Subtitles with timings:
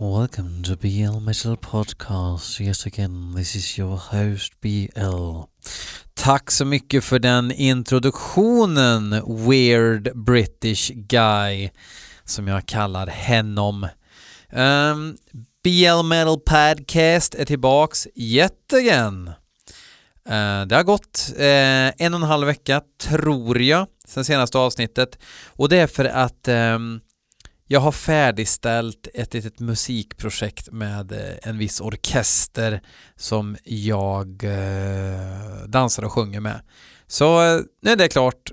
[0.00, 2.58] Welcome to BL Metal Podcast.
[2.58, 5.42] Yes again, this is your host BL.
[6.14, 9.10] Tack så mycket för den introduktionen,
[9.46, 11.70] Weird British Guy,
[12.24, 13.84] som jag kallar henom.
[13.84, 13.88] Um,
[14.60, 15.16] ehm,
[15.64, 19.28] BL Metal Podcast är tillbaks yet again.
[20.28, 25.18] Uh, det har gått uh, en och en halv vecka, tror jag, sen senaste avsnittet.
[25.46, 27.00] Och det är för att um,
[27.72, 32.80] jag har färdigställt ett litet musikprojekt med eh, en viss orkester
[33.16, 36.60] som jag eh, dansar och sjunger med.
[37.06, 38.52] Så eh, nu är det klart.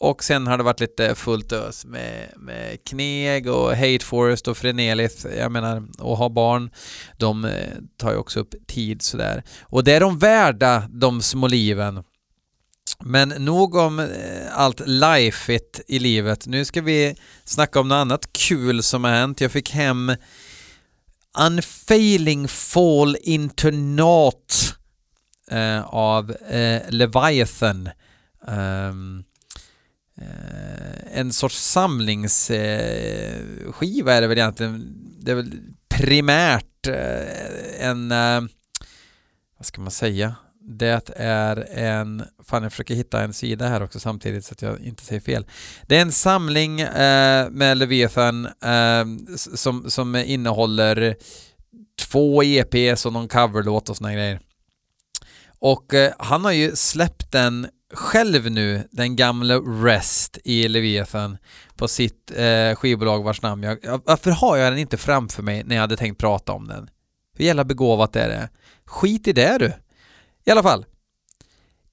[0.00, 4.56] och sen har det varit lite fullt ös med, med Kneg och Hate Forest och
[4.56, 5.26] Frenelith.
[5.38, 6.70] Jag menar, och ha barn,
[7.16, 7.50] de
[7.96, 9.42] tar ju också upp tid sådär.
[9.62, 12.04] Och det är de värda, de små liven.
[13.04, 14.06] Men nog om eh,
[14.52, 15.58] allt life
[15.88, 16.46] i livet.
[16.46, 19.40] Nu ska vi snacka om något annat kul som har hänt.
[19.40, 20.12] Jag fick hem
[21.38, 24.74] Unfailing Fall Into Not
[25.50, 27.88] eh, av eh, Leviathan.
[28.48, 29.24] Um,
[30.20, 34.94] eh, en sorts samlingsskiva är det väl egentligen.
[35.20, 35.52] Det är väl
[35.88, 38.40] primärt eh, en, eh,
[39.58, 40.34] vad ska man säga,
[40.70, 44.80] det är en, fan jag försöker hitta en sida här också samtidigt så att jag
[44.80, 45.46] inte säger fel.
[45.86, 49.04] Det är en samling eh, med Leviathan eh,
[49.36, 51.16] som, som innehåller
[52.00, 54.40] två EPs och någon coverlåt och såna grejer.
[55.58, 61.38] Och eh, han har ju släppt den själv nu, den gamla Rest i Leviathan
[61.76, 64.00] på sitt eh, skivbolag vars namn jag...
[64.04, 66.90] Varför har jag den inte framför mig när jag hade tänkt prata om den?
[67.36, 68.48] Hur jävla begåvat är det?
[68.86, 69.72] Skit i det du!
[70.48, 70.86] I alla fall.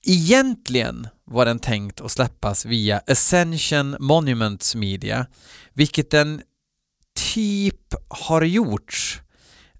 [0.06, 5.26] Egentligen var den tänkt att släppas via Ascension Monuments Media,
[5.74, 6.42] vilket den
[7.34, 9.22] typ har gjorts.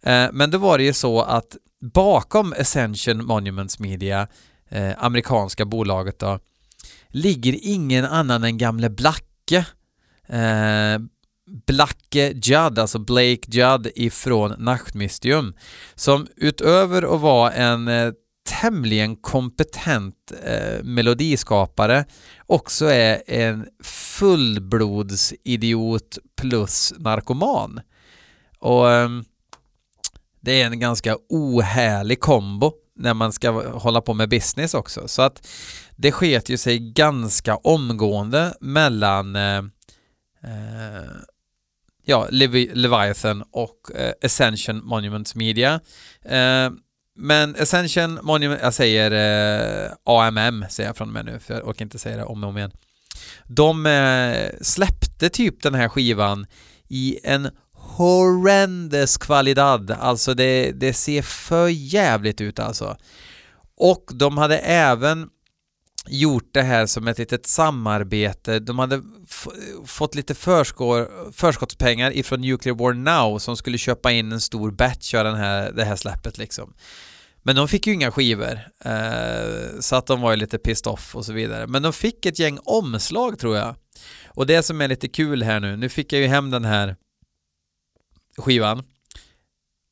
[0.02, 1.58] Eh, men då var det ju så att
[1.94, 4.28] bakom Ascension Monuments Media,
[4.70, 6.40] eh, amerikanska bolaget då,
[7.08, 9.66] ligger ingen annan än gamle Blacke.
[10.28, 11.00] Eh,
[11.68, 15.54] Blacke Judd, alltså Blake Judd ifrån Nachtmystium,
[15.96, 17.88] som utöver att vara en
[18.46, 22.06] tämligen kompetent eh, melodiskapare
[22.46, 27.82] också är en fullblodsidiot plus narkoman.
[28.60, 29.10] Och eh,
[30.42, 35.08] det är en ganska ohärlig kombo när man ska hålla på med business också.
[35.08, 35.48] Så att
[35.96, 39.66] det sket ju sig ganska omgående mellan eh, eh
[42.06, 45.80] ja, Levi Leviathan och eh, Ascension Monuments Media.
[46.26, 46.70] Eh,
[47.16, 49.12] men Ascension Monument, jag säger
[49.86, 52.44] eh, AMM säger jag från och med nu för jag orkar inte säga det om
[52.44, 52.72] och om igen.
[53.48, 56.48] De eh, släppte typ den här skivan
[56.88, 62.98] i en horrendous kvalidad, alltså det, det ser för jävligt ut alltså.
[63.78, 65.30] Och de hade även
[66.10, 68.60] gjort det här som ett litet samarbete.
[68.60, 69.02] De hade
[69.86, 70.36] fått lite
[71.34, 75.72] förskottspengar ifrån Nuclear War Now som skulle köpa in en stor batch av den här,
[75.72, 76.74] det här släppet liksom.
[77.44, 81.16] Men de fick ju inga skivor, eh, så att de var ju lite pissed off
[81.16, 81.68] och så vidare.
[81.68, 83.76] Men de fick ett gäng omslag tror jag.
[84.28, 86.96] Och det som är lite kul här nu, nu fick jag ju hem den här
[88.38, 88.84] skivan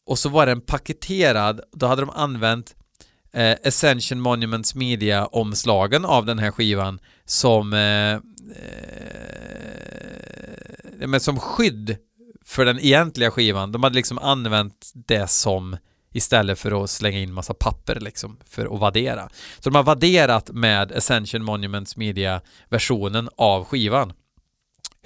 [0.06, 2.75] och så var den paketerad, då hade de använt
[3.34, 8.20] eh, Ascension Monuments Media-omslagen av den här skivan som, eh, eh,
[11.08, 11.98] men som skydd
[12.46, 13.72] för den egentliga skivan.
[13.72, 15.78] De hade liksom använt det som
[16.14, 19.30] istället för att slänga in massa papper liksom för att vaddera.
[19.60, 24.14] Så de har vadderat med Ascension Monuments Media-versionen av skivan.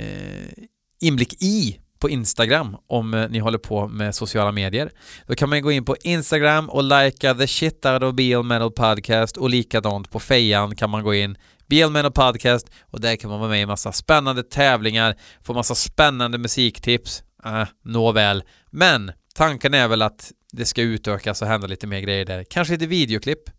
[1.01, 4.91] inblick i på Instagram om eh, ni håller på med sociala medier.
[5.27, 8.71] Då kan man gå in på Instagram och likea the shit out of BL Metal
[8.71, 11.37] Podcast och likadant på fejan kan man gå in
[11.69, 15.75] BL och Podcast och där kan man vara med i massa spännande tävlingar, få massa
[15.75, 17.23] spännande musiktips.
[17.45, 18.45] Äh, nåväl.
[18.71, 22.45] Men tanken är väl att det ska utökas och hända lite mer grejer där.
[22.45, 23.51] Kanske lite videoklipp.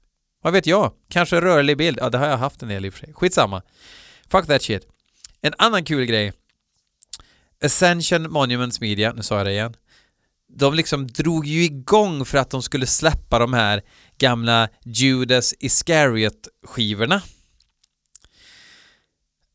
[0.44, 0.94] Vad vet jag?
[1.09, 1.98] Kanske rörlig bild.
[2.01, 3.13] Ja, det har jag haft en del i och för sig.
[3.13, 3.62] Skitsamma.
[4.31, 4.88] Fuck that shit.
[5.42, 6.33] En annan kul grej.
[7.63, 9.74] Ascension Monuments Media, nu sa jag det igen.
[10.50, 13.81] De liksom drog ju igång för att de skulle släppa de här
[14.18, 17.21] gamla Judas Iscariot-skivorna.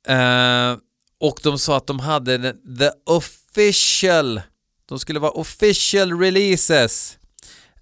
[0.08, 0.76] Eh,
[1.20, 4.40] och de sa att de hade the official,
[4.86, 7.18] de skulle vara official releases.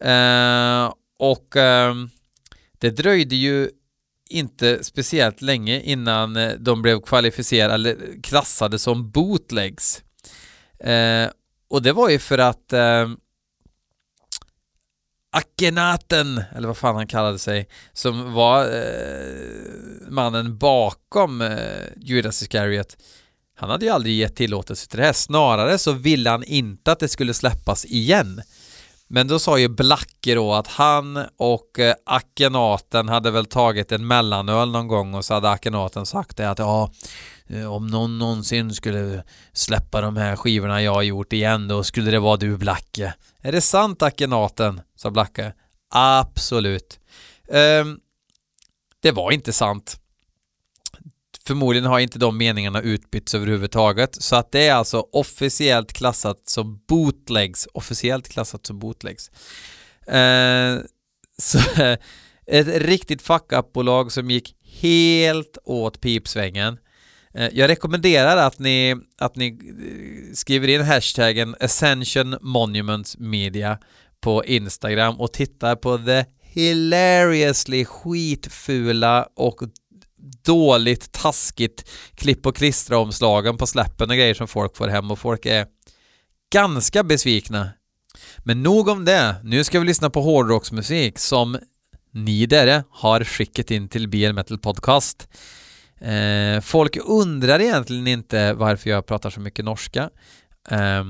[0.05, 1.95] Uh, och uh,
[2.79, 3.71] det dröjde ju
[4.31, 10.03] inte speciellt länge innan eh, de blev kvalificerade eller klassade som bootlegs.
[11.71, 13.17] Och det var ju för att ehm,
[15.32, 21.59] Akhenaten, eller vad fan han kallade sig, som var eh, mannen bakom eh,
[21.97, 22.97] Judas Iscariot,
[23.56, 25.12] han hade ju aldrig gett tillåtelse till det här.
[25.12, 28.43] Snarare så ville han inte att det skulle släppas igen.
[29.12, 34.71] Men då sa ju Blacke då att han och eh, hade väl tagit en mellanöl
[34.71, 36.93] någon gång och så hade Akenaten sagt det att ja,
[37.47, 42.11] eh, om någon någonsin skulle släppa de här skivorna jag har gjort igen då skulle
[42.11, 43.15] det vara du Blacke.
[43.43, 44.81] Är det sant Akenaten?
[44.97, 45.53] sa Blacke.
[45.95, 47.01] Absolut.
[47.49, 48.01] Um,
[49.03, 50.01] det var inte sant.
[51.50, 56.81] Förmodligen har inte de meningarna utbytts överhuvudtaget så att det är alltså officiellt klassat som
[56.88, 57.69] bootlegs.
[57.75, 59.31] Officiellt klassat som bootlegs.
[60.06, 60.79] Eh,
[61.38, 61.58] så
[62.47, 66.79] ett riktigt fuck up-bolag som gick helt åt pipsvängen.
[67.35, 73.79] Eh, jag rekommenderar att ni, att ni eh, skriver in hashtaggen Ascension Monuments Media
[74.20, 79.62] på Instagram och tittar på the hilariously skitfula och
[80.45, 85.19] dåligt, taskigt klipp och klistra omslagen på släppen och grejer som folk får hem och
[85.19, 85.67] folk är
[86.53, 87.71] ganska besvikna.
[88.39, 89.37] Men nog om det.
[89.45, 91.59] Nu ska vi lyssna på hårdrocksmusik som
[92.13, 95.29] ni där har skickat in till BL Metal Podcast.
[96.01, 100.11] Eh, folk undrar egentligen inte varför jag pratar så mycket norska
[100.71, 101.05] Eh,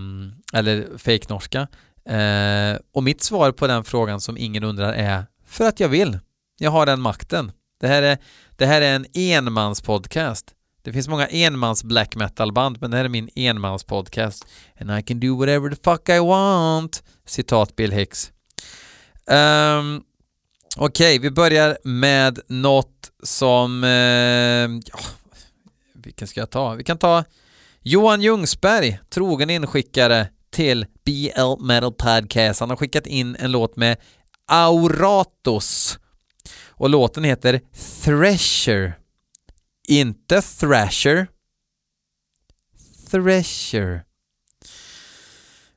[0.52, 1.68] eller fake norska
[2.04, 6.18] Eh, och mitt svar på den frågan som ingen undrar är för att jag vill.
[6.58, 7.52] Jag har den makten.
[7.80, 8.18] Det här är,
[8.60, 10.46] det här är en enmanspodcast.
[10.82, 14.46] Det finns många enmans black metal-band, men det här är min enmanspodcast.
[14.80, 17.02] And I can do whatever the fuck I want.
[17.26, 18.32] Citat Bill Hicks.
[19.26, 20.02] Um,
[20.76, 23.84] Okej, vi börjar med något som...
[23.84, 23.90] Uh,
[24.86, 24.98] ja,
[25.94, 26.74] vilken ska jag ta?
[26.74, 27.24] Vi kan ta
[27.82, 32.60] Johan Ljungsberg, trogen inskickare till BL Metal Podcast.
[32.60, 33.96] Han har skickat in en låt med
[34.46, 35.98] Auratos
[36.80, 37.60] och låten heter
[38.02, 38.98] Thresher.
[39.88, 41.26] Inte Thrasher.
[43.10, 44.04] Thresher.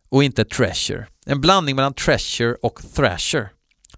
[0.10, 1.08] Och inte Treasure.
[1.26, 3.50] En blandning mellan Treasure och Thrasher.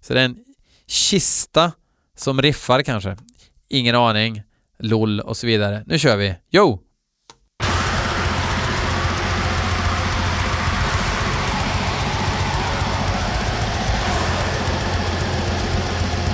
[0.02, 0.46] Så det är en
[0.88, 1.72] kista
[2.16, 3.18] som riffar kanske.
[3.68, 4.44] Ingen aning.
[4.80, 5.84] LOL och så vidare.
[5.88, 6.36] Nu kör vi.
[6.52, 6.85] Yo!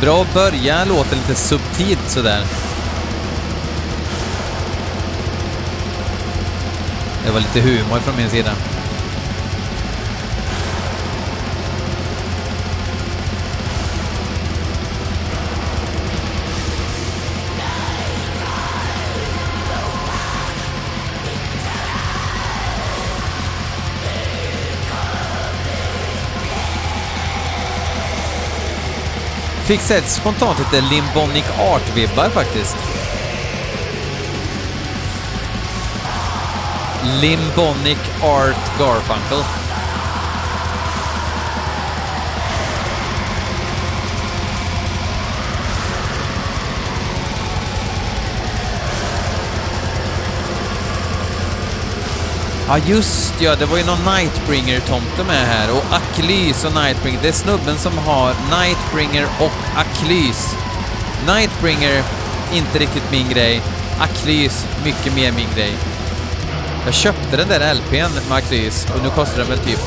[0.02, 2.44] Bra att börja låten lite subtilt sådär.
[7.26, 8.52] Det var lite humor från min sida.
[29.66, 32.78] Fick sett spontant lite Limbonic Art-vibbar faktiskt.
[37.22, 39.44] Limbonic Art Garfunkel.
[52.68, 57.20] Ja just ja, det var ju någon Nightbringer-tomte med här och Aklys och Nightbringer.
[57.22, 60.56] Det är snubben som har Nightbringer och Aklys.
[61.28, 62.04] Nightbringer,
[62.54, 63.62] inte riktigt min grej.
[64.00, 65.74] Aklys, mycket mer min grej.
[66.86, 69.80] Jag köpte den där LPn med Aklys och nu kostar den väl typ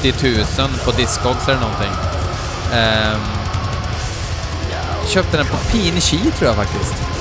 [0.00, 0.14] 80
[0.58, 1.92] 000 på Discogs eller någonting.
[2.72, 3.20] Um,
[5.08, 7.17] köpte den på Pinichi tror jag faktiskt.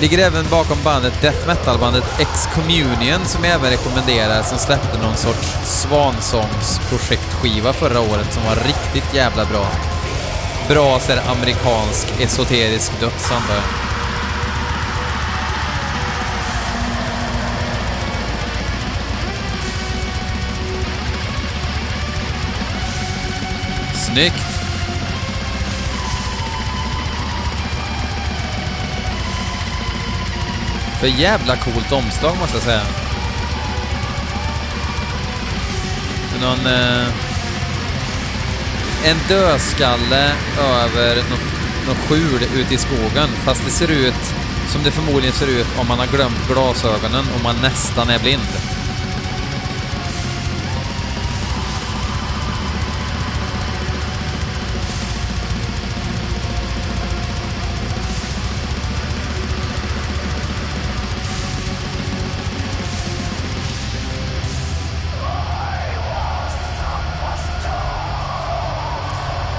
[0.00, 5.54] Ligger även bakom bandet Death Metal-bandet Excommunion som jag även rekommenderar som släppte någon sorts
[5.64, 9.66] svansångsprojektskiva förra året som var riktigt jävla bra.
[10.68, 13.64] Bra så amerikansk esoterisk döds antar jag.
[23.94, 24.57] Snyggt!
[31.00, 32.82] För jävla coolt omslag måste jag säga.
[36.40, 36.66] Någon...
[36.66, 37.08] Eh,
[39.04, 44.34] en dödskalle över något, något skjul ute i skogen fast det ser ut
[44.68, 48.77] som det förmodligen ser ut om man har glömt glasögonen och man nästan är blind.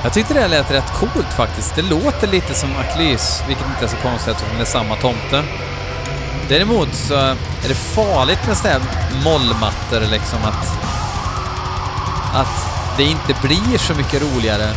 [0.10, 1.76] Jag tyckte det lät rätt coolt faktiskt.
[1.76, 5.44] Det låter lite som Aklys, vilket inte är så konstigt eftersom det är samma tomte.
[6.48, 10.68] Däremot så är det farligt med sådana här mollmattor liksom att...
[12.34, 12.66] Att
[12.98, 14.70] det inte blir så mycket roligare.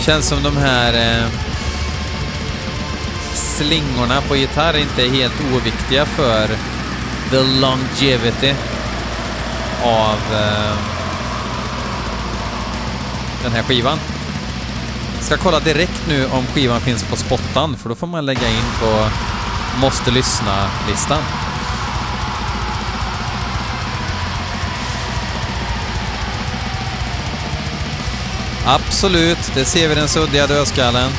[0.00, 1.28] Känns som de här eh,
[3.34, 6.46] slingorna på gitarr inte är helt oviktiga för
[7.30, 8.54] the longevity
[9.82, 10.76] av eh,
[13.42, 13.98] den här skivan.
[15.20, 18.70] Ska kolla direkt nu om skivan finns på spottan för då får man lägga in
[18.80, 19.08] på
[19.80, 21.22] måste lyssna-listan.
[28.66, 31.10] Absolut, det ser vi den suddiga dödskallen.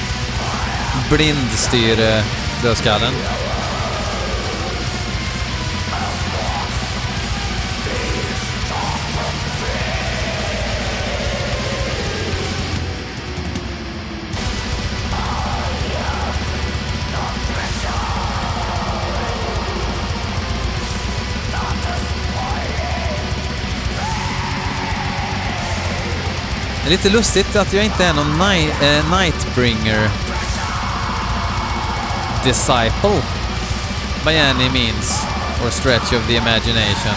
[1.10, 2.24] Blindstyre
[2.64, 3.14] dödskallen.
[26.84, 30.10] Det är lite lustigt att jag inte är någon ni äh, Nightbringer
[32.44, 33.22] disciple
[34.26, 35.26] by any means
[35.64, 37.16] or stretch of the imagination.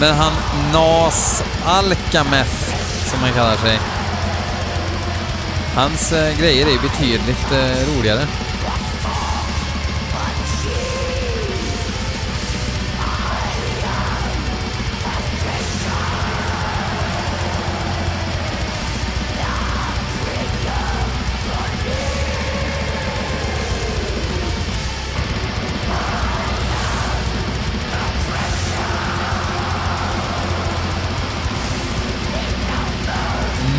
[0.00, 0.32] Men han
[0.72, 2.74] Nas Alkameth,
[3.10, 3.78] som han kallar sig,
[5.74, 8.26] hans äh, grejer är betydligt äh, roligare.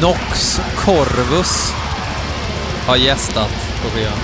[0.02, 1.74] Nox Corvus
[2.88, 3.52] har gästat
[3.84, 4.18] på skivan.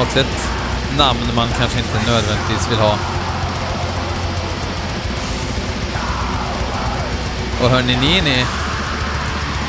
[0.00, 0.48] Också ett
[0.98, 2.98] namn man kanske inte nödvändigtvis vill ha.
[7.62, 8.46] Och hörni ni, ni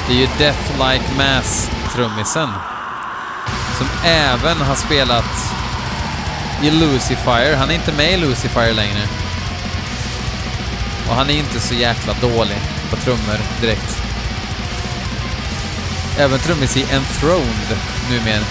[0.08, 2.50] det är ju Death Like Mass-trummisen
[3.78, 5.54] som även har spelat
[6.62, 7.56] i Lucifer.
[7.56, 9.08] Han är inte med i Lucifer längre.
[11.10, 12.58] Och han är inte så jäkla dålig
[12.90, 14.11] på trummor direkt.
[16.18, 17.78] Även trummis i Enthroned
[18.10, 18.44] numera.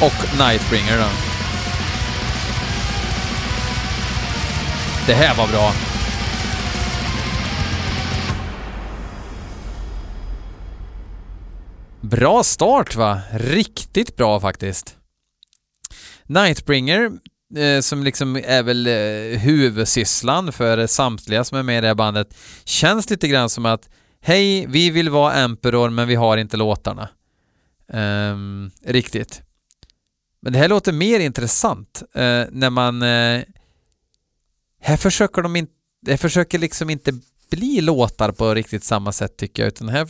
[0.00, 1.08] Och Nightbringer då.
[5.06, 5.72] Det här var bra.
[12.00, 13.20] Bra start va?
[13.32, 14.96] Riktigt bra faktiskt.
[16.26, 17.10] Nightbringer,
[17.56, 21.94] eh, som liksom är väl eh, huvudsysslan för samtliga som är med i det här
[21.94, 23.88] bandet, känns lite grann som att
[24.26, 27.08] Hej, vi vill vara Emperor men vi har inte låtarna.
[27.86, 29.42] Um, riktigt.
[30.40, 33.02] Men det här låter mer intressant uh, när man...
[33.02, 33.42] Uh,
[34.80, 35.72] här försöker de inte...
[36.02, 37.12] Det försöker liksom inte
[37.50, 40.08] bli låtar på riktigt samma sätt tycker jag, utan här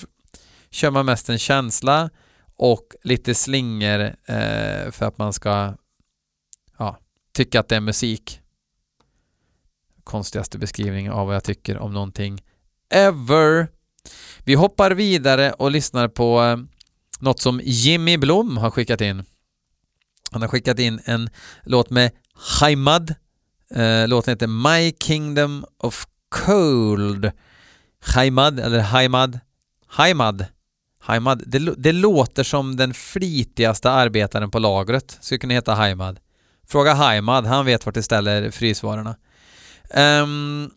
[0.71, 2.11] kör man mest en känsla
[2.57, 5.75] och lite slinger uh, för att man ska
[6.79, 6.99] ja,
[7.33, 8.41] tycka att det är musik.
[10.05, 12.43] Konstigaste beskrivning av vad jag tycker om någonting
[12.91, 13.74] ever.
[14.45, 16.57] Vi hoppar vidare och lyssnar på eh,
[17.21, 19.25] något som Jimmy Blom har skickat in.
[20.31, 21.31] Han har skickat in en
[21.63, 23.15] låt med Haimad.
[23.71, 27.31] Eh, låten heter My Kingdom of Cold.
[28.01, 29.41] Haimad, eller Haimad.
[29.87, 30.47] Haimad.
[30.99, 31.43] Haimad.
[31.47, 35.19] Det, det låter som den flitigaste arbetaren på lagret.
[35.21, 36.21] Skulle kunna heta Haimad.
[36.69, 39.17] Fråga Haimad, han vet vart det ställer frysvarorna.
[40.23, 40.71] Um,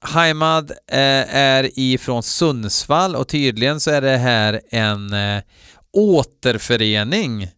[0.00, 5.42] Haimad eh, är ifrån Sundsvall och tydligen så är det här en eh,
[5.92, 7.48] återförening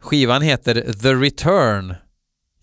[0.00, 1.94] Skivan heter The Return.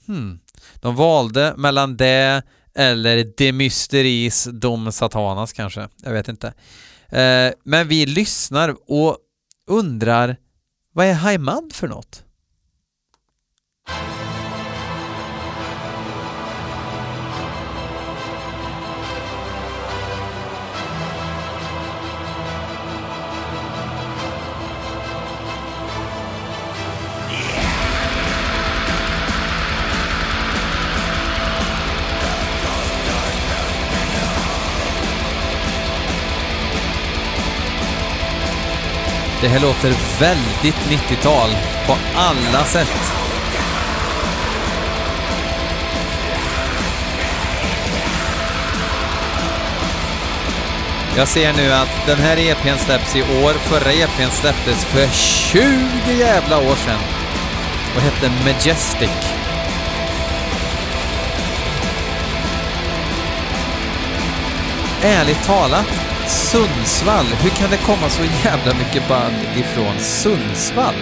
[0.08, 0.40] Hmm.
[0.76, 2.44] De valde mellan det
[2.76, 5.90] eller De Mysteries Dom Satanas kanske.
[6.04, 6.48] Jag vet inte.
[7.10, 9.18] Eh, men vi lyssnar och
[9.68, 10.38] undrar
[10.94, 12.24] vad är Haimad för något?
[39.42, 41.50] Det här låter väldigt 90-tal
[41.88, 43.14] på alla sätt.
[51.18, 53.54] Jag ser nu att den här EPn släpps i år.
[53.54, 57.00] Förra EPn släpptes för 20 jävla år sedan
[57.96, 59.10] och hette Majestic.
[65.04, 67.26] Ärligt talat, Sundsvall.
[67.26, 70.94] Hur kan det komma så jävla mycket band ifrån Sundsvall?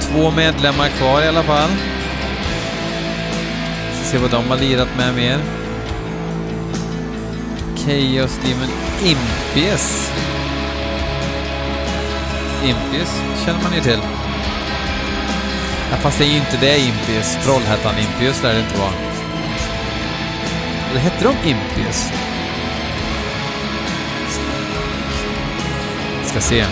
[0.00, 1.70] Två medlemmar kvar i alla fall
[4.10, 5.38] se vad de har lirat med mer.
[7.76, 8.68] Chaos Demon
[9.02, 10.12] Impies.
[12.64, 14.00] Impies känner man ju till.
[15.90, 17.38] Ja, fast det är ju inte det Impies.
[17.44, 18.92] Trollhättan Impies lär det inte vara.
[20.90, 22.12] Eller hette de Impies?
[26.24, 26.64] Ska se.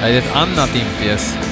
[0.00, 1.47] Nej, det är ett annat Impies.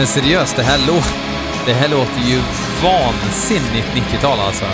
[0.00, 1.02] Men seriöst, det här, lå
[1.66, 2.40] det här låter ju
[2.82, 4.64] vansinnigt 90-tal alltså.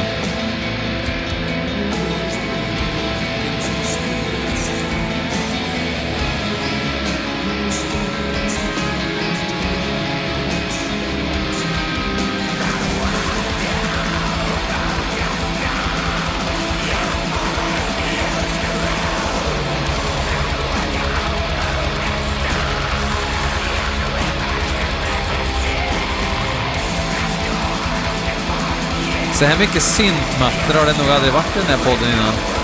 [29.39, 32.56] Så här mycket syntmattor har det nog aldrig varit i den här podden innan.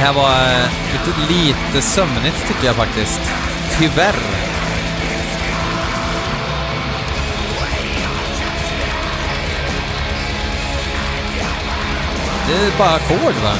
[0.00, 3.20] Här var eh, lite, lite sömnigt tycker jag faktiskt.
[3.78, 4.14] Tyvärr.
[12.48, 13.54] Det är bara ackord va?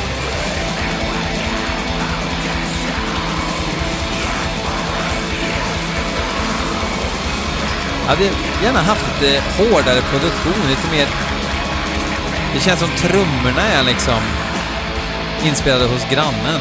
[8.02, 8.24] Jag hade
[8.62, 11.06] gärna haft lite hårdare produktion, lite mer...
[12.54, 14.22] Det känns som trummorna är liksom
[15.44, 16.60] inspelade hos grannen.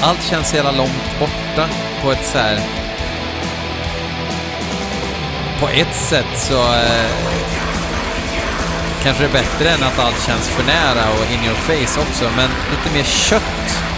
[0.00, 1.68] Allt känns så jävla långt borta
[2.02, 2.60] på ett så här...
[5.60, 6.62] På ett sätt så...
[6.62, 7.10] Eh,
[9.02, 12.30] kanske det är bättre än att allt känns för nära och in your face också,
[12.36, 13.91] men lite mer kött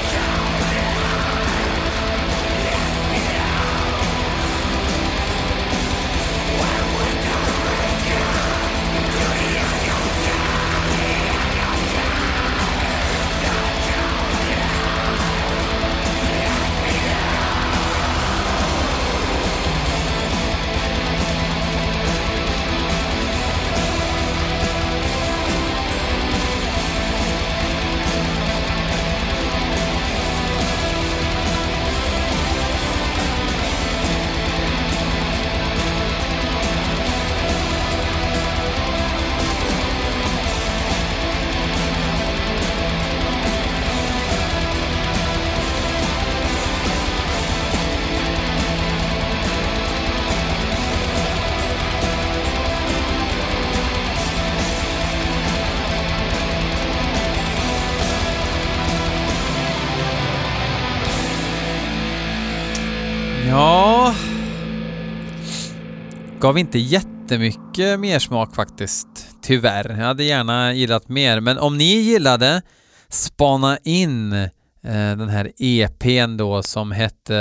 [66.45, 69.09] Gav inte jättemycket mer smak faktiskt.
[69.43, 69.89] Tyvärr.
[69.89, 71.41] Jag hade gärna gillat mer.
[71.41, 72.63] Men om ni gillade,
[73.09, 74.49] spana in eh,
[74.83, 77.39] den här EPn då som hette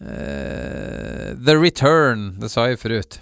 [0.00, 2.40] eh, The Return.
[2.40, 3.20] Det sa jag ju förut.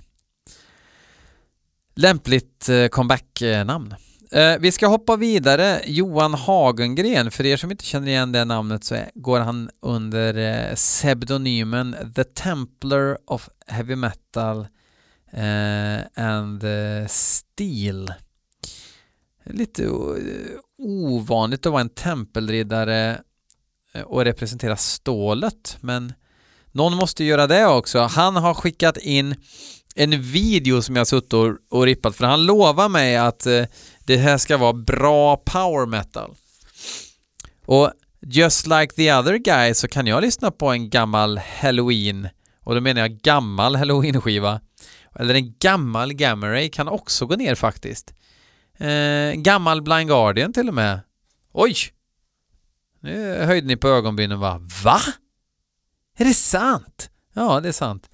[1.96, 3.94] Lämpligt eh, comeback-namn.
[4.33, 5.81] Eh, vi ska hoppa vidare.
[5.87, 10.75] Johan Hagengren, för er som inte känner igen det namnet så går han under eh,
[10.75, 14.66] pseudonymen The Templar of Heavy Metal eh,
[15.37, 18.12] Eh, and eh, Steel.
[19.44, 19.88] Lite
[20.79, 23.20] ovanligt att vara en tempelriddare
[23.92, 26.12] eh, och representera stålet, men
[26.72, 28.01] någon måste göra det också.
[28.01, 29.35] Han har skickat in
[29.94, 33.64] en video som jag suttit och, och rippat för han lovar mig att eh,
[34.05, 36.35] det här ska vara bra power metal.
[37.66, 42.29] Och just like the other guy så kan jag lyssna på en gammal halloween
[42.64, 44.61] och då menar jag gammal halloween-skiva.
[45.18, 48.14] Eller en gammal Gamma kan också gå ner faktiskt.
[48.79, 51.00] Eh, gammal Blind Guardian till och med.
[51.52, 51.76] Oj!
[53.00, 54.61] Nu höjde ni på ögonbrynen va?
[54.85, 55.00] Va?
[56.18, 57.11] Är det sant?
[57.35, 58.11] Ja, det är sant.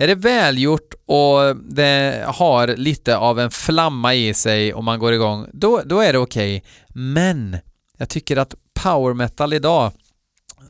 [0.00, 5.12] Är det välgjort och det har lite av en flamma i sig och man går
[5.12, 6.56] igång, då, då är det okej.
[6.56, 6.70] Okay.
[6.88, 7.56] Men
[7.96, 9.92] jag tycker att power metal idag,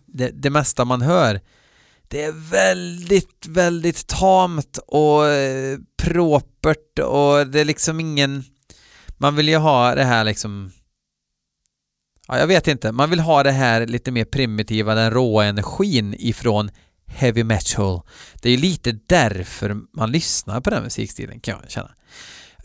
[0.07, 1.41] det, det mesta man hör,
[2.09, 8.45] det är väldigt, väldigt tamt och eh, propert och det är liksom ingen...
[9.17, 10.73] Man vill ju ha det här liksom...
[12.29, 12.93] Ja, jag vet inte.
[12.93, 16.71] Man vill ha det här lite mer primitiva, den råa energin ifrån
[17.07, 18.01] heavy metal.
[18.43, 21.91] Det är ju lite därför man lyssnar på den musikstilen kan jag känna.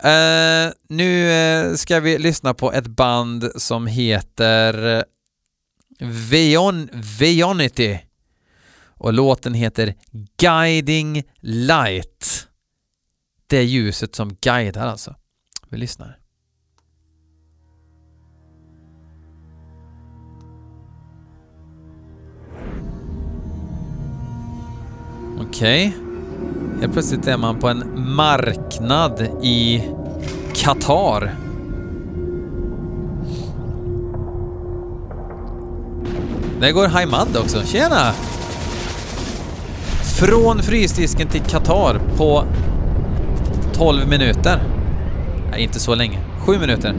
[0.06, 5.04] Uh, nu uh, ska vi lyssna på ett band som heter
[6.00, 8.00] Veon Veonity
[9.04, 9.96] och låten heter
[10.38, 12.48] Guiding Light.
[13.48, 15.16] Det är ljuset som guidar alltså.
[15.70, 16.18] Vi lyssnar.
[25.40, 25.88] Okej.
[25.88, 26.80] Okay.
[26.80, 29.84] Helt plötsligt är man på en marknad i
[30.54, 31.36] Qatar.
[36.60, 37.64] Där går Haimad också.
[37.66, 38.14] Tjena!
[40.26, 42.46] Från frysdisken till Qatar på
[43.74, 44.64] 12 minuter.
[45.52, 46.20] Nej, inte så länge.
[46.40, 46.96] 7 minuter.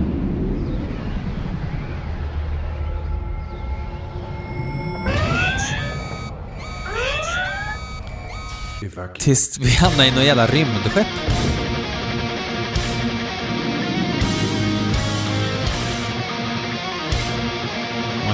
[9.18, 11.06] Tills vi hamnar i något jävla rymdskepp.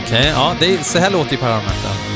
[0.02, 2.09] Okej, okay, ja, det, så här låter ju parlamentet.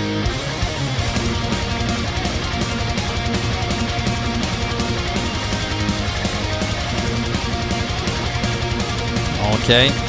[9.64, 9.90] Okej.
[9.90, 10.00] Okay.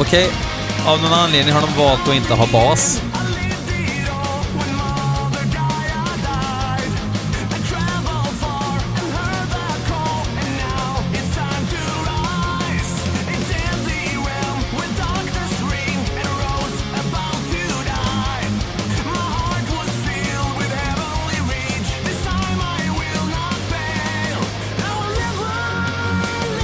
[0.00, 0.92] Okej, okay.
[0.92, 3.02] av någon anledning har de valt att inte ha bas.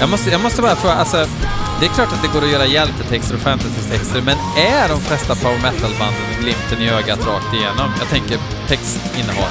[0.01, 1.27] Jag måste, jag måste bara fråga, alltså,
[1.81, 5.35] det är klart att det går att göra hjältetexter och fantasy-texter, men är de flesta
[5.35, 7.91] power metal-banden glimten i ögat rakt igenom?
[7.99, 9.51] Jag tänker textinnehåll.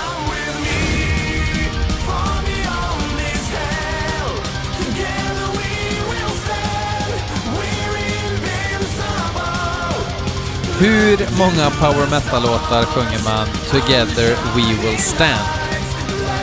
[10.80, 15.48] Hur många power metal-låtar sjunger man “Together We Will Stand”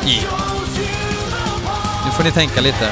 [0.07, 0.21] i?
[2.05, 2.91] Nu får ni tänka lite.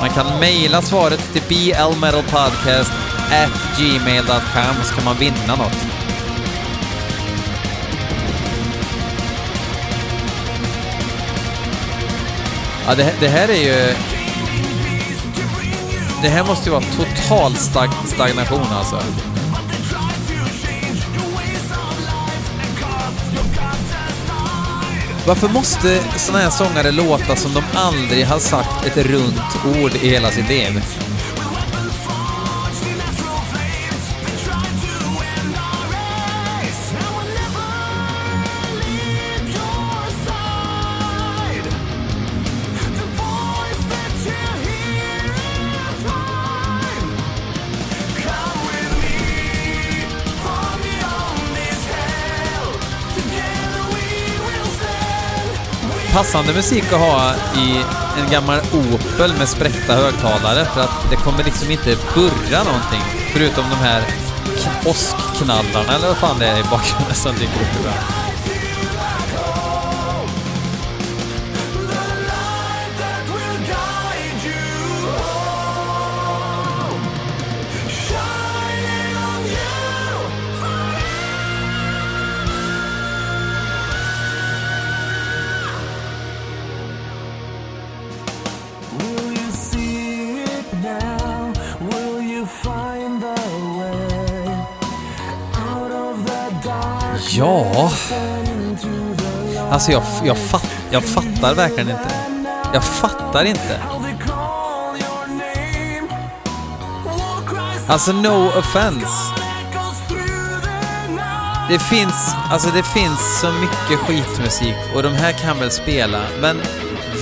[0.00, 2.92] Man kan mejla svaret till blmetalpodcast
[3.30, 5.76] at gmail.com så kan man vinna något.
[12.86, 13.94] Ja, det, det här är ju...
[16.22, 19.02] Det här måste ju vara total stag stagnation alltså.
[25.30, 30.08] Varför måste såna här sångare låta som de aldrig har sagt ett runt ord i
[30.08, 30.82] hela sitt liv?
[56.12, 57.84] Passande musik att ha i
[58.20, 63.64] en gammal Opel med spräckta högtalare för att det kommer liksom inte burra någonting förutom
[63.70, 64.02] de här
[64.86, 68.29] åskknallarna eller vad fan det är i bakgrunden som dyker upp ibland.
[99.70, 102.14] Alltså jag, jag, fatt, jag fattar verkligen inte.
[102.74, 103.80] Jag fattar inte.
[107.86, 109.34] Alltså no offense.
[111.68, 116.60] Det finns, alltså det finns så mycket skitmusik och de här kan väl spela, men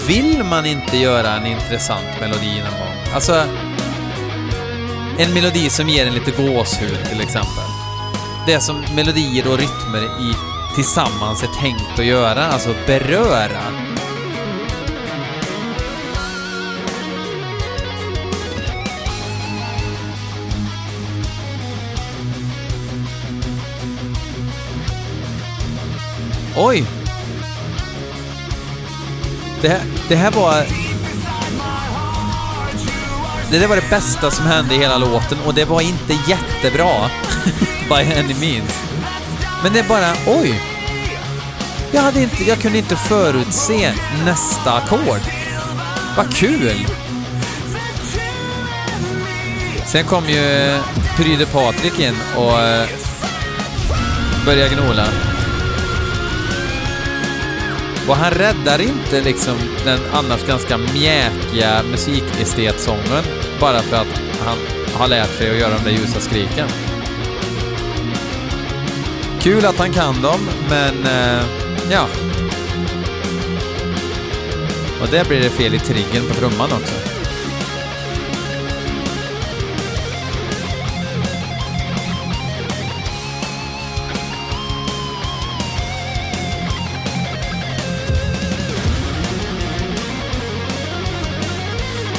[0.07, 3.15] vill man inte göra en intressant melodi någon gång?
[3.15, 3.45] Alltså,
[5.19, 7.65] en melodi som ger en lite gåshud till exempel.
[8.47, 13.63] Det är som melodier och rytmer i tillsammans är tänkt att göra, alltså beröra.
[26.57, 26.85] Oj!
[29.61, 30.67] Det här, det här var...
[33.51, 37.11] Det där var det bästa som hände i hela låten och det var inte jättebra.
[37.89, 38.88] By any means.
[39.63, 40.61] Men det är bara, oj!
[41.93, 43.93] Jag, hade inte, jag kunde inte förutse
[44.25, 45.21] nästa ackord.
[46.17, 46.87] Vad kul!
[49.87, 50.81] Sen kom ju eh,
[51.17, 52.89] Pryde Patrik in och eh,
[54.47, 55.09] började gnola.
[58.09, 63.25] Och han räddar inte liksom den annars ganska mjäkiga musikestetsången
[63.61, 64.59] bara för att han
[64.95, 66.69] har lärt sig att göra de där ljusa skriken.
[69.41, 71.45] Kul att han kan dem, men eh,
[71.91, 72.07] ja.
[75.01, 76.95] Och där blir det fel i triggern på trumman också.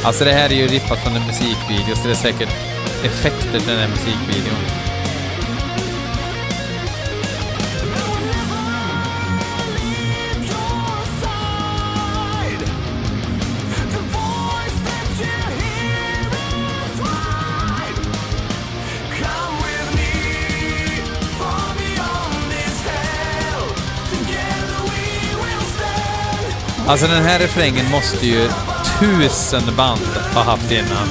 [0.04, 2.50] Alltså det här är ju rippat från en musikvideo, så det är säkert
[3.04, 4.89] effekter till den här musikvideon.
[26.90, 28.50] Alltså den här refrängen måste ju
[29.00, 30.02] tusen band
[30.34, 31.08] ha haft innan.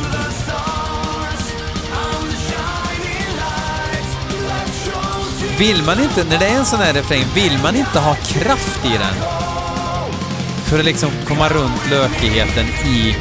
[5.58, 8.84] Vill man inte, när det är en sån här refräng, vill man inte ha kraft
[8.84, 9.14] i den?
[10.64, 13.16] För att liksom komma runt lökigheten i...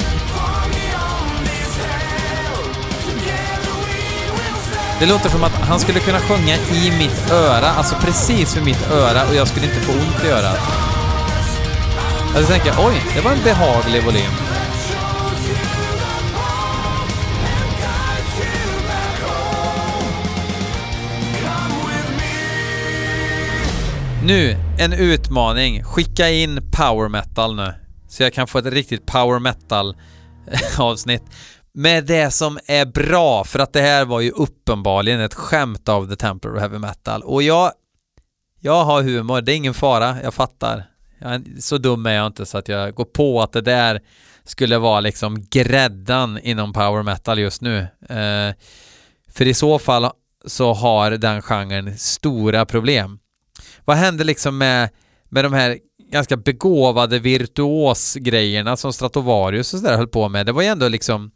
[5.00, 8.92] Det låter som att han skulle kunna sjunga i mitt öra, alltså precis vid mitt
[8.92, 10.87] öra och jag skulle inte få ont i örat.
[12.38, 14.32] Alltså, jag tänker, oj, det var en behaglig volym.
[24.24, 25.84] Nu, en utmaning.
[25.84, 27.74] Skicka in power metal nu.
[28.08, 29.96] Så jag kan få ett riktigt power metal
[30.52, 31.24] eh, avsnitt.
[31.74, 36.10] Med det som är bra, för att det här var ju uppenbarligen ett skämt av
[36.10, 37.22] The Temple of Heavy Metal.
[37.22, 37.72] Och jag,
[38.60, 40.97] jag har humor, det är ingen fara, jag fattar.
[41.20, 44.02] Jag är, så dum är jag inte så att jag går på att det där
[44.44, 47.80] skulle vara liksom gräddan inom power metal just nu.
[48.10, 48.56] Eh,
[49.30, 50.12] för i så fall
[50.46, 53.20] så har den genren stora problem.
[53.86, 54.90] Vad hände liksom med,
[55.30, 55.78] med de här
[56.12, 60.46] ganska begåvade virtuos-grejerna som Stratovarius och sådär höll på med?
[60.46, 61.32] Det var ju ändå liksom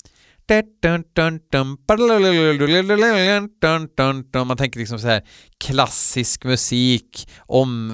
[4.47, 5.21] man tänker liksom så här
[5.57, 7.91] klassisk musik om...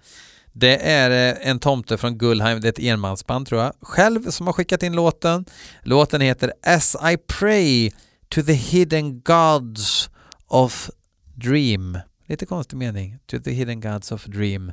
[0.53, 4.47] Det är eh, en tomte från Gullheim, det är ett enmansband tror jag, själv som
[4.47, 5.45] har skickat in låten.
[5.81, 7.91] Låten heter As I Pray
[8.29, 10.09] to the Hidden Gods
[10.47, 10.89] of
[11.35, 11.99] Dream.
[12.27, 13.19] Lite konstig mening.
[13.25, 14.71] To the Hidden Gods of Dream.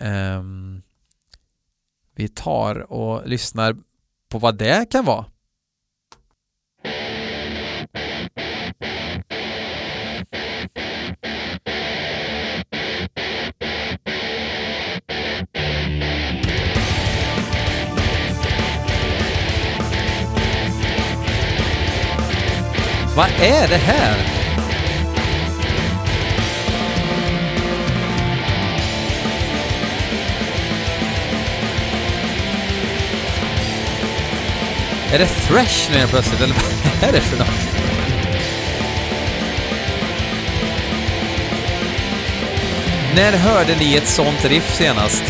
[0.00, 0.82] Um,
[2.14, 3.76] vi tar och lyssnar
[4.28, 5.26] på vad det kan vara.
[23.16, 24.16] Vad är det här?
[35.12, 37.48] Är det thrash nu helt plötsligt eller vad är det för något?
[43.14, 45.24] När hörde ni ett sånt riff senast?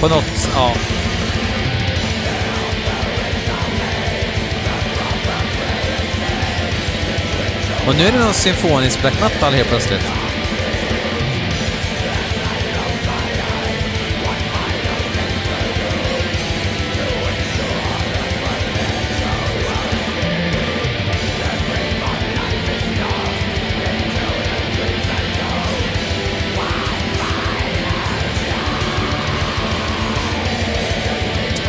[0.00, 0.74] På något, ja.
[7.86, 10.00] Och nu är det någon symfonisk black metal helt plötsligt.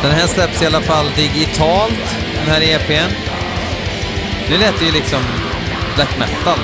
[0.02, 3.14] Den här släpps i alla fall digitalt, den här EPn.
[4.48, 5.20] Det lät ju liksom
[5.96, 6.56] black metal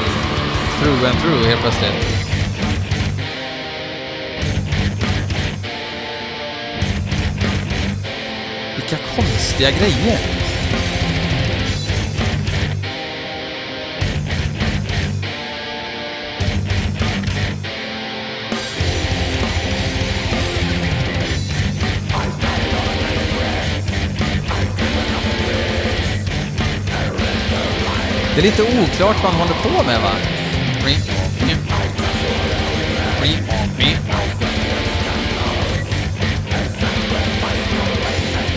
[0.81, 1.95] through and through helt plötsligt.
[8.77, 10.40] Vilka konstiga grejer.
[28.41, 30.11] Det är lite oklart vad han håller på med va?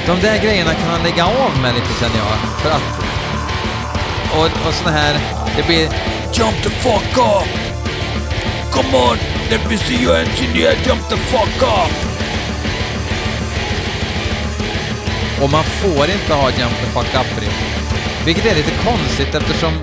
[0.05, 2.37] De där grejerna kan han lägga av med lite känner jag.
[2.61, 3.03] För att...
[4.37, 5.19] Och, och såna här...
[5.57, 5.89] Det blir...
[6.33, 7.47] Jump the fuck up!
[8.71, 9.17] Come on!
[9.49, 10.75] Let me see you engineer!
[10.85, 11.93] Jump the fuck up!
[15.43, 17.82] Och man får inte ha Jump the fuck up-riff.
[18.25, 19.73] Vilket är lite konstigt eftersom...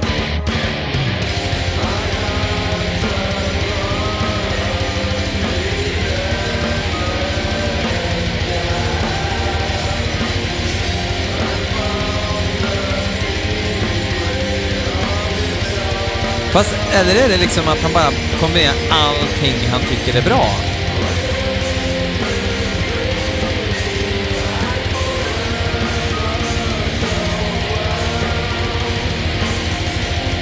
[16.53, 20.70] Fast, eller är det liksom att han bara kombinerar allting han tycker är bra?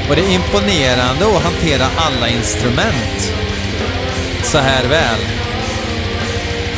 [0.09, 3.33] Och det är imponerande att hantera alla instrument
[4.43, 5.21] så här väl.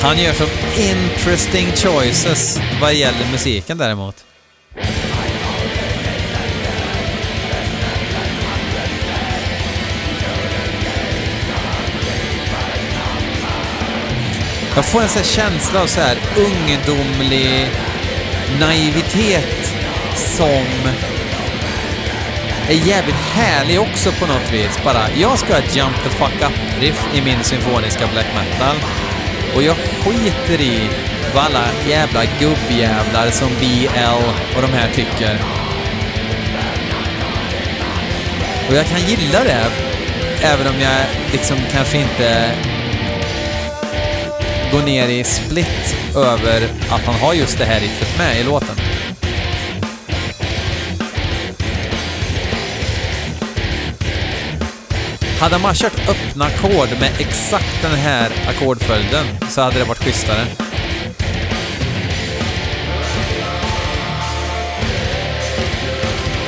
[0.02, 0.44] Han gör så
[0.78, 4.24] interesting choices vad gäller musiken däremot.
[14.74, 17.68] Jag får en sån här känsla av så här ungdomlig
[18.60, 19.74] naivitet
[20.16, 20.66] som
[22.70, 24.78] är jävligt härlig också på något vis.
[24.84, 28.76] Bara, jag ska ha ett jump the fuck up-riff i min symfoniska black metal.
[29.54, 30.88] Och jag skiter i
[31.34, 34.24] vad alla jävla gubbjävlar som BL
[34.56, 35.40] och de här tycker.
[38.68, 39.66] Och jag kan gilla det,
[40.42, 42.52] även om jag liksom kanske inte
[44.72, 48.59] går ner i split över att han har just det här riffet med i låten.
[55.40, 60.46] Hade man kört öppna ackord med exakt den här ackordföljden så hade det varit schysstare.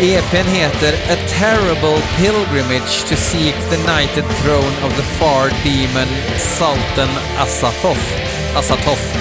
[0.01, 7.09] EPn heter A Terrible Pilgrimage to Seek the Knighted Throne of the Far Demon Sultan
[7.39, 8.57] Asatoth.
[8.57, 9.19] Asatoth.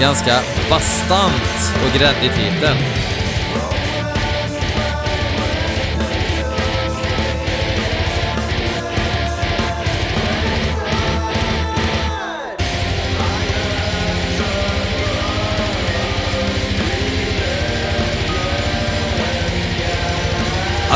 [0.00, 2.76] Ganska bastant och gräddig titel.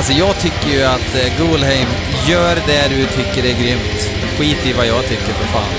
[0.00, 1.88] Alltså jag tycker ju att eh, Golheim,
[2.28, 4.10] gör det du tycker är grymt.
[4.38, 5.74] Skit i vad jag tycker för fan.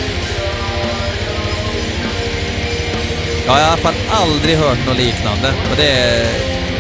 [3.46, 6.26] Jag har i alla fall aldrig hört något liknande och det är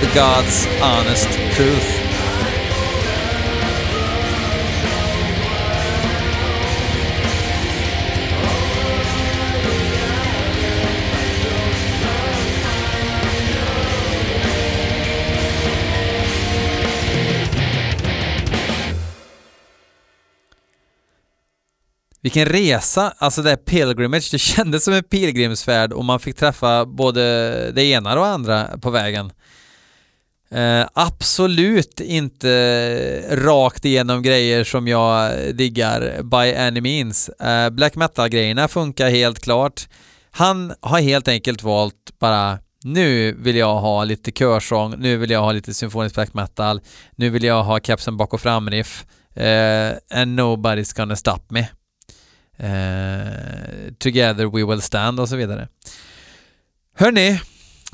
[0.02, 2.01] the God's honest truth.
[22.32, 26.86] Vilken resa, alltså det här pilgrimage, det kändes som en pilgrimsfärd och man fick träffa
[26.86, 27.22] både
[27.72, 29.32] det ena och andra på vägen.
[30.52, 37.30] Eh, absolut inte rakt igenom grejer som jag diggar by any means.
[37.30, 39.88] Eh, black metal-grejerna funkar helt klart.
[40.32, 45.42] Han har helt enkelt valt bara nu vill jag ha lite körsång, nu vill jag
[45.42, 46.82] ha lite symfonisk black metal,
[47.16, 49.06] nu vill jag ha kepsen bak och fram-riff.
[49.38, 51.81] Uh, and nobody's gonna stop me.
[52.62, 55.68] Eh, together we will stand och så vidare.
[56.95, 57.39] Hörni,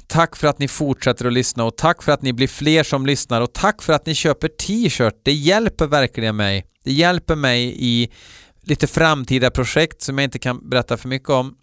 [0.08, 3.06] tack för att ni fortsätter att lyssna och tack för att ni blir fler som
[3.06, 5.22] lyssnar och tack för att ni köper t-shirt.
[5.24, 6.66] Det hjälper verkligen mig.
[6.84, 8.12] Det hjälper mig i
[8.64, 11.56] lite framtida projekt som jag inte kan berätta för mycket om.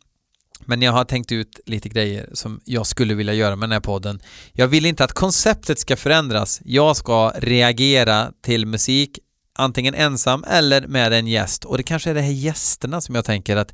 [0.66, 3.80] Men jag har tänkt ut lite grejer som jag skulle vilja göra med den här
[3.80, 4.20] podden.
[4.52, 6.60] Jag vill inte att konceptet ska förändras.
[6.64, 9.18] Jag ska reagera till musik
[9.58, 11.64] antingen ensam eller med en gäst.
[11.64, 13.72] Och det kanske är de här gästerna som jag tänker att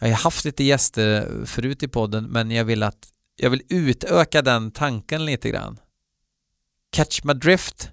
[0.00, 4.42] jag har haft lite gäster förut i podden men jag vill att jag vill utöka
[4.42, 5.78] den tanken lite grann.
[6.92, 7.90] Catch my drift.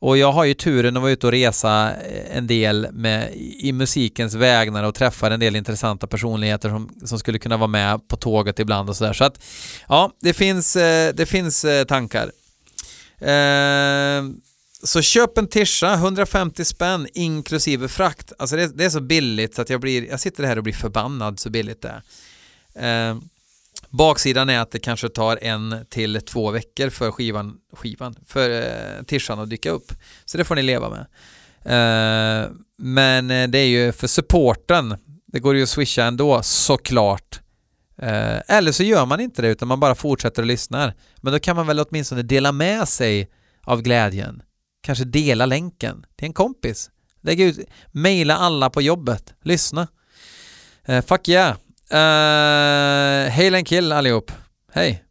[0.00, 3.72] Och jag har ju turen att vara ute och resa eh, en del med, i
[3.72, 8.16] musikens vägnar och träffar en del intressanta personligheter som, som skulle kunna vara med på
[8.16, 9.12] tåget ibland och sådär.
[9.12, 9.44] Så att
[9.88, 12.32] ja, det finns, eh, det finns eh, tankar.
[13.20, 14.22] Eh,
[14.82, 18.32] så köp en tischa, 150 spänn inklusive frakt.
[18.38, 20.74] Alltså det, det, är så billigt så att jag blir, jag sitter här och blir
[20.74, 22.02] förbannad så billigt det
[22.74, 23.10] är.
[23.10, 23.18] Eh,
[23.90, 29.02] baksidan är att det kanske tar en till två veckor för skivan, skivan för eh,
[29.06, 29.92] tischan att dyka upp.
[30.24, 31.06] Så det får ni leva med.
[31.64, 37.40] Eh, men eh, det är ju för supporten, det går ju att swisha ändå såklart.
[37.98, 40.94] Eh, eller så gör man inte det utan man bara fortsätter och lyssnar.
[41.16, 43.30] Men då kan man väl åtminstone dela med sig
[43.62, 44.42] av glädjen.
[44.80, 46.90] Kanske dela länken till en kompis.
[47.20, 47.58] Lägg ut,
[47.92, 49.34] mejla alla på jobbet.
[49.42, 49.88] Lyssna.
[50.88, 51.56] Uh, fuck yeah.
[51.90, 54.32] Eh, uh, hail and kill allihop.
[54.72, 55.07] Hej.